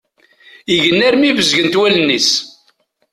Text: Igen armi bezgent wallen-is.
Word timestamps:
Igen 0.73 0.99
armi 1.07 1.29
bezgent 1.37 1.77
wallen-is. 1.79 2.29